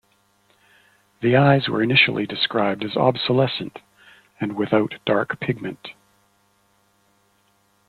The 1.21 1.35
eyes 1.35 1.69
were 1.69 1.83
initially 1.83 2.25
described 2.25 2.83
as 2.83 2.97
"obsolescent" 2.97 3.77
and 4.39 4.55
without 4.55 4.95
dark 5.05 5.39
pigment. 5.39 5.89